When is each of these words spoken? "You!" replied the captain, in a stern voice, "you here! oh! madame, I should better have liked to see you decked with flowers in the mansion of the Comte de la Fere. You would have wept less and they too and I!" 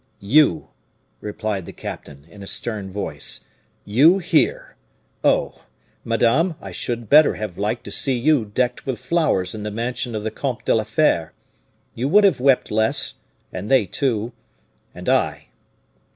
"You!" 0.23 0.69
replied 1.19 1.67
the 1.67 1.71
captain, 1.73 2.25
in 2.27 2.41
a 2.41 2.47
stern 2.47 2.91
voice, 2.91 3.41
"you 3.85 4.17
here! 4.17 4.75
oh! 5.23 5.65
madame, 6.03 6.55
I 6.59 6.71
should 6.71 7.07
better 7.07 7.35
have 7.35 7.55
liked 7.55 7.83
to 7.83 7.91
see 7.91 8.17
you 8.17 8.45
decked 8.45 8.87
with 8.87 8.97
flowers 8.97 9.53
in 9.53 9.61
the 9.61 9.69
mansion 9.69 10.15
of 10.15 10.23
the 10.23 10.31
Comte 10.31 10.65
de 10.65 10.73
la 10.73 10.85
Fere. 10.85 11.33
You 11.93 12.07
would 12.07 12.23
have 12.23 12.39
wept 12.39 12.71
less 12.71 13.13
and 13.53 13.69
they 13.69 13.85
too 13.85 14.33
and 14.95 15.07
I!" 15.07 15.49